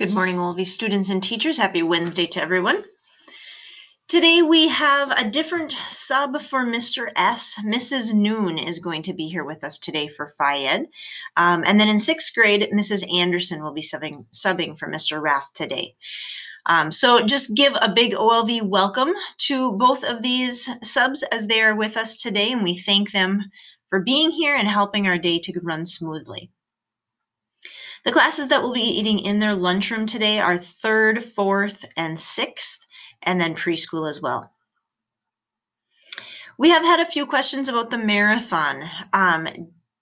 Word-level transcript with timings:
Good 0.00 0.14
morning, 0.14 0.38
all 0.38 0.50
of 0.50 0.58
you 0.58 0.64
students 0.64 1.10
and 1.10 1.22
teachers. 1.22 1.58
Happy 1.58 1.82
Wednesday 1.82 2.26
to 2.28 2.40
everyone. 2.40 2.82
Today 4.08 4.40
we 4.40 4.68
have 4.68 5.10
a 5.10 5.28
different 5.28 5.72
sub 5.90 6.40
for 6.40 6.64
Mr. 6.64 7.12
S. 7.14 7.60
Mrs. 7.62 8.14
Noon 8.14 8.56
is 8.56 8.78
going 8.78 9.02
to 9.02 9.12
be 9.12 9.28
here 9.28 9.44
with 9.44 9.62
us 9.62 9.78
today 9.78 10.08
for 10.08 10.30
Phi 10.38 10.64
Um, 11.36 11.64
and 11.66 11.78
then 11.78 11.90
in 11.90 11.98
sixth 11.98 12.34
grade, 12.34 12.70
Mrs. 12.72 13.14
Anderson 13.14 13.62
will 13.62 13.74
be 13.74 13.82
subbing, 13.82 14.24
subbing 14.32 14.78
for 14.78 14.90
Mr. 14.90 15.20
Rath 15.20 15.50
today. 15.54 15.96
Um, 16.64 16.92
so 16.92 17.26
just 17.26 17.54
give 17.54 17.74
a 17.74 17.92
big 17.94 18.12
OLV 18.12 18.62
welcome 18.62 19.12
to 19.48 19.72
both 19.72 20.02
of 20.02 20.22
these 20.22 20.66
subs 20.82 21.24
as 21.24 21.46
they 21.46 21.60
are 21.60 21.76
with 21.76 21.98
us 21.98 22.16
today, 22.16 22.52
and 22.52 22.62
we 22.62 22.74
thank 22.74 23.12
them 23.12 23.42
for 23.90 24.00
being 24.00 24.30
here 24.30 24.54
and 24.54 24.66
helping 24.66 25.06
our 25.06 25.18
day 25.18 25.40
to 25.40 25.60
run 25.62 25.84
smoothly. 25.84 26.50
The 28.04 28.12
classes 28.12 28.48
that 28.48 28.62
will 28.62 28.72
be 28.72 28.80
eating 28.80 29.18
in 29.18 29.38
their 29.38 29.54
lunchroom 29.54 30.06
today 30.06 30.38
are 30.40 30.56
third, 30.56 31.22
fourth, 31.22 31.84
and 31.96 32.18
sixth, 32.18 32.86
and 33.22 33.40
then 33.40 33.54
preschool 33.54 34.08
as 34.08 34.22
well. 34.22 34.52
We 36.56 36.70
have 36.70 36.82
had 36.82 37.00
a 37.00 37.06
few 37.10 37.26
questions 37.26 37.68
about 37.68 37.90
the 37.90 37.98
marathon. 37.98 38.82
Um, 39.12 39.46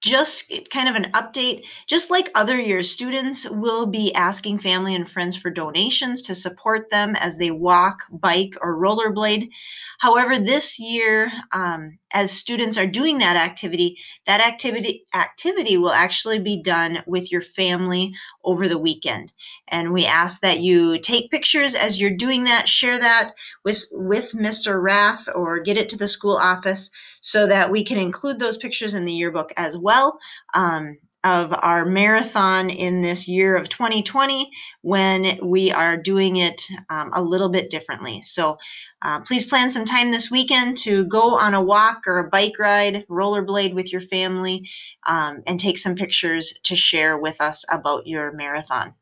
just 0.00 0.52
kind 0.70 0.88
of 0.88 0.94
an 0.94 1.10
update, 1.12 1.66
just 1.88 2.10
like 2.10 2.30
other 2.34 2.58
years, 2.58 2.90
students 2.90 3.48
will 3.50 3.86
be 3.86 4.14
asking 4.14 4.58
family 4.58 4.94
and 4.94 5.08
friends 5.08 5.36
for 5.36 5.50
donations 5.50 6.22
to 6.22 6.34
support 6.34 6.88
them 6.90 7.16
as 7.16 7.36
they 7.36 7.50
walk, 7.50 8.02
bike, 8.10 8.54
or 8.60 8.76
rollerblade. 8.76 9.50
However, 9.98 10.38
this 10.38 10.78
year, 10.78 11.30
um, 11.52 11.98
as 12.12 12.32
students 12.32 12.78
are 12.78 12.86
doing 12.86 13.18
that 13.18 13.36
activity, 13.36 13.98
that 14.26 14.40
activity 14.40 15.04
activity 15.14 15.76
will 15.76 15.92
actually 15.92 16.38
be 16.38 16.62
done 16.62 17.02
with 17.06 17.30
your 17.30 17.42
family 17.42 18.14
over 18.44 18.68
the 18.68 18.78
weekend. 18.78 19.32
And 19.68 19.92
we 19.92 20.06
ask 20.06 20.40
that 20.40 20.60
you 20.60 20.98
take 21.00 21.30
pictures 21.30 21.74
as 21.74 22.00
you're 22.00 22.16
doing 22.16 22.44
that, 22.44 22.68
share 22.68 22.98
that 22.98 23.34
with 23.64 23.86
with 23.92 24.32
Mr. 24.32 24.82
Rath 24.82 25.28
or 25.34 25.60
get 25.60 25.76
it 25.76 25.88
to 25.90 25.98
the 25.98 26.08
school 26.08 26.36
office 26.36 26.90
so 27.20 27.46
that 27.46 27.70
we 27.70 27.84
can 27.84 27.98
include 27.98 28.38
those 28.38 28.56
pictures 28.56 28.94
in 28.94 29.04
the 29.04 29.12
yearbook 29.12 29.52
as 29.56 29.76
well. 29.76 30.18
Um, 30.54 30.98
of 31.24 31.52
our 31.52 31.84
marathon 31.84 32.70
in 32.70 33.02
this 33.02 33.26
year 33.26 33.56
of 33.56 33.68
2020 33.68 34.50
when 34.82 35.40
we 35.42 35.72
are 35.72 35.96
doing 35.96 36.36
it 36.36 36.62
um, 36.88 37.10
a 37.12 37.22
little 37.22 37.48
bit 37.48 37.70
differently. 37.70 38.22
So 38.22 38.56
uh, 39.02 39.20
please 39.20 39.46
plan 39.46 39.70
some 39.70 39.84
time 39.84 40.10
this 40.10 40.30
weekend 40.30 40.76
to 40.78 41.04
go 41.04 41.36
on 41.36 41.54
a 41.54 41.62
walk 41.62 42.02
or 42.06 42.18
a 42.18 42.30
bike 42.30 42.58
ride, 42.58 43.04
rollerblade 43.08 43.74
with 43.74 43.92
your 43.92 44.00
family, 44.00 44.68
um, 45.06 45.42
and 45.46 45.58
take 45.58 45.78
some 45.78 45.96
pictures 45.96 46.58
to 46.64 46.76
share 46.76 47.18
with 47.18 47.40
us 47.40 47.64
about 47.70 48.06
your 48.06 48.32
marathon. 48.32 48.94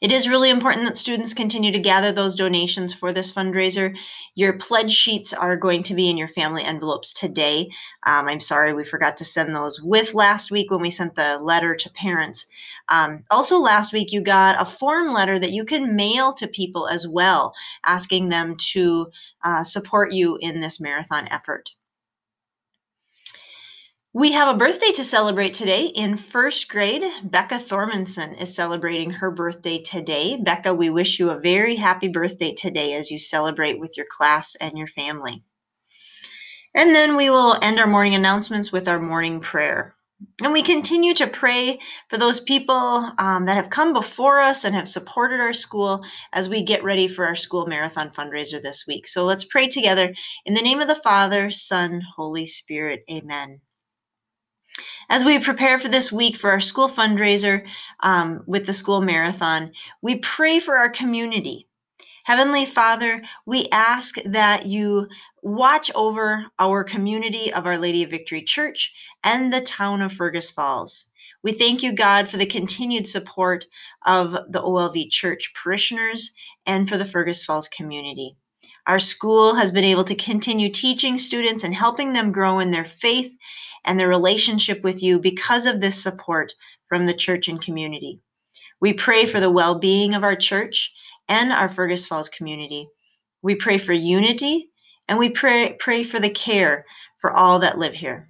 It 0.00 0.12
is 0.12 0.28
really 0.28 0.50
important 0.50 0.86
that 0.86 0.96
students 0.96 1.34
continue 1.34 1.72
to 1.72 1.78
gather 1.78 2.12
those 2.12 2.36
donations 2.36 2.92
for 2.94 3.12
this 3.12 3.32
fundraiser. 3.32 3.96
Your 4.34 4.58
pledge 4.58 4.92
sheets 4.92 5.32
are 5.32 5.56
going 5.56 5.82
to 5.84 5.94
be 5.94 6.08
in 6.08 6.16
your 6.16 6.28
family 6.28 6.62
envelopes 6.62 7.12
today. 7.12 7.70
Um, 8.04 8.28
I'm 8.28 8.40
sorry 8.40 8.72
we 8.72 8.84
forgot 8.84 9.16
to 9.18 9.24
send 9.24 9.54
those 9.54 9.82
with 9.82 10.14
last 10.14 10.50
week 10.50 10.70
when 10.70 10.80
we 10.80 10.90
sent 10.90 11.14
the 11.14 11.38
letter 11.38 11.74
to 11.74 11.90
parents. 11.90 12.46
Um, 12.88 13.24
also, 13.30 13.58
last 13.58 13.92
week 13.92 14.12
you 14.12 14.22
got 14.22 14.60
a 14.60 14.64
form 14.64 15.12
letter 15.12 15.38
that 15.38 15.52
you 15.52 15.64
can 15.64 15.96
mail 15.96 16.32
to 16.34 16.48
people 16.48 16.88
as 16.88 17.06
well, 17.06 17.52
asking 17.84 18.28
them 18.28 18.56
to 18.72 19.08
uh, 19.44 19.64
support 19.64 20.12
you 20.12 20.38
in 20.40 20.60
this 20.60 20.80
marathon 20.80 21.28
effort. 21.28 21.70
We 24.18 24.32
have 24.32 24.48
a 24.48 24.58
birthday 24.58 24.90
to 24.94 25.04
celebrate 25.04 25.54
today. 25.54 25.84
In 25.84 26.16
first 26.16 26.68
grade, 26.68 27.04
Becca 27.22 27.54
Thormanson 27.54 28.42
is 28.42 28.52
celebrating 28.52 29.12
her 29.12 29.30
birthday 29.30 29.78
today. 29.78 30.36
Becca, 30.36 30.74
we 30.74 30.90
wish 30.90 31.20
you 31.20 31.30
a 31.30 31.38
very 31.38 31.76
happy 31.76 32.08
birthday 32.08 32.50
today 32.50 32.94
as 32.94 33.12
you 33.12 33.20
celebrate 33.20 33.78
with 33.78 33.96
your 33.96 34.06
class 34.10 34.56
and 34.56 34.76
your 34.76 34.88
family. 34.88 35.44
And 36.74 36.92
then 36.92 37.16
we 37.16 37.30
will 37.30 37.56
end 37.62 37.78
our 37.78 37.86
morning 37.86 38.16
announcements 38.16 38.72
with 38.72 38.88
our 38.88 38.98
morning 38.98 39.38
prayer. 39.38 39.94
And 40.42 40.52
we 40.52 40.62
continue 40.62 41.14
to 41.14 41.28
pray 41.28 41.78
for 42.08 42.18
those 42.18 42.40
people 42.40 43.12
um, 43.18 43.44
that 43.44 43.54
have 43.54 43.70
come 43.70 43.92
before 43.92 44.40
us 44.40 44.64
and 44.64 44.74
have 44.74 44.88
supported 44.88 45.38
our 45.38 45.52
school 45.52 46.04
as 46.32 46.48
we 46.48 46.64
get 46.64 46.82
ready 46.82 47.06
for 47.06 47.24
our 47.24 47.36
school 47.36 47.66
marathon 47.68 48.10
fundraiser 48.10 48.60
this 48.60 48.84
week. 48.84 49.06
So 49.06 49.22
let's 49.22 49.44
pray 49.44 49.68
together 49.68 50.12
in 50.44 50.54
the 50.54 50.62
name 50.62 50.80
of 50.80 50.88
the 50.88 50.96
Father, 50.96 51.52
Son, 51.52 52.02
Holy 52.16 52.46
Spirit. 52.46 53.04
Amen. 53.08 53.60
As 55.10 55.24
we 55.24 55.38
prepare 55.38 55.78
for 55.78 55.88
this 55.88 56.12
week 56.12 56.36
for 56.36 56.50
our 56.50 56.60
school 56.60 56.86
fundraiser 56.86 57.66
um, 58.00 58.42
with 58.46 58.66
the 58.66 58.74
school 58.74 59.00
marathon, 59.00 59.72
we 60.02 60.16
pray 60.16 60.60
for 60.60 60.76
our 60.76 60.90
community. 60.90 61.66
Heavenly 62.24 62.66
Father, 62.66 63.22
we 63.46 63.68
ask 63.72 64.16
that 64.26 64.66
you 64.66 65.08
watch 65.42 65.90
over 65.94 66.44
our 66.58 66.84
community 66.84 67.50
of 67.54 67.64
Our 67.64 67.78
Lady 67.78 68.02
of 68.02 68.10
Victory 68.10 68.42
Church 68.42 68.92
and 69.24 69.50
the 69.50 69.62
town 69.62 70.02
of 70.02 70.12
Fergus 70.12 70.50
Falls. 70.50 71.06
We 71.42 71.52
thank 71.52 71.82
you, 71.82 71.92
God, 71.92 72.28
for 72.28 72.36
the 72.36 72.44
continued 72.44 73.06
support 73.06 73.64
of 74.04 74.32
the 74.32 74.60
OLV 74.60 75.10
Church 75.10 75.54
parishioners 75.54 76.32
and 76.66 76.86
for 76.86 76.98
the 76.98 77.06
Fergus 77.06 77.46
Falls 77.46 77.68
community. 77.68 78.36
Our 78.86 78.98
school 78.98 79.54
has 79.54 79.72
been 79.72 79.84
able 79.84 80.04
to 80.04 80.14
continue 80.14 80.68
teaching 80.68 81.16
students 81.16 81.64
and 81.64 81.74
helping 81.74 82.12
them 82.12 82.32
grow 82.32 82.58
in 82.58 82.70
their 82.70 82.84
faith 82.84 83.34
and 83.88 83.98
their 83.98 84.08
relationship 84.08 84.82
with 84.84 85.02
you 85.02 85.18
because 85.18 85.64
of 85.64 85.80
this 85.80 86.00
support 86.00 86.52
from 86.86 87.06
the 87.06 87.14
church 87.14 87.48
and 87.48 87.60
community. 87.60 88.20
We 88.80 88.92
pray 88.92 89.24
for 89.24 89.40
the 89.40 89.50
well 89.50 89.78
being 89.78 90.14
of 90.14 90.22
our 90.22 90.36
church 90.36 90.92
and 91.26 91.50
our 91.50 91.70
Fergus 91.70 92.06
Falls 92.06 92.28
community. 92.28 92.86
We 93.40 93.54
pray 93.54 93.78
for 93.78 93.94
unity 93.94 94.70
and 95.08 95.18
we 95.18 95.30
pray, 95.30 95.74
pray 95.80 96.04
for 96.04 96.20
the 96.20 96.28
care 96.28 96.84
for 97.16 97.32
all 97.32 97.60
that 97.60 97.78
live 97.78 97.94
here. 97.94 98.28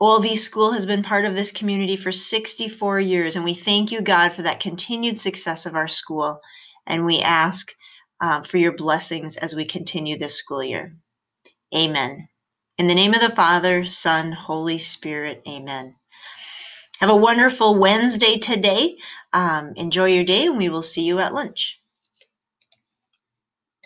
OLV 0.00 0.38
School 0.38 0.72
has 0.72 0.86
been 0.86 1.02
part 1.02 1.26
of 1.26 1.36
this 1.36 1.52
community 1.52 1.96
for 1.96 2.10
64 2.10 3.00
years, 3.00 3.36
and 3.36 3.44
we 3.44 3.52
thank 3.52 3.92
you, 3.92 4.00
God, 4.00 4.32
for 4.32 4.40
that 4.42 4.60
continued 4.60 5.18
success 5.18 5.66
of 5.66 5.74
our 5.74 5.88
school. 5.88 6.40
And 6.86 7.04
we 7.04 7.20
ask 7.20 7.70
uh, 8.18 8.40
for 8.40 8.56
your 8.56 8.72
blessings 8.72 9.36
as 9.36 9.54
we 9.54 9.66
continue 9.66 10.16
this 10.16 10.36
school 10.36 10.64
year. 10.64 10.96
Amen. 11.74 12.28
In 12.80 12.86
the 12.86 12.94
name 12.94 13.12
of 13.12 13.20
the 13.20 13.28
Father, 13.28 13.84
Son, 13.84 14.32
Holy 14.32 14.78
Spirit, 14.78 15.42
amen. 15.46 15.96
Have 17.00 17.10
a 17.10 17.14
wonderful 17.16 17.78
Wednesday 17.78 18.38
today. 18.38 18.96
Um, 19.34 19.74
enjoy 19.76 20.06
your 20.14 20.24
day, 20.24 20.46
and 20.46 20.56
we 20.56 20.70
will 20.70 20.80
see 20.80 21.02
you 21.02 21.18
at 21.18 21.34
lunch. 21.34 21.79